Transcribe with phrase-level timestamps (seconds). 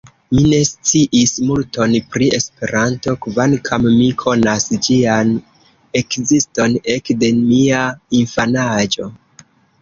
[0.35, 5.35] Mi ne sciis multon pri Esperanto, kvankam mi konas ĝian
[6.01, 7.85] ekziston ekde mia
[8.23, 9.11] infanaĝo.